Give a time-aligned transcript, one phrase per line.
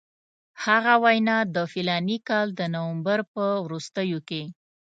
[0.63, 4.43] هغه وینا د فلاني کال د نومبر په وروستیو کې.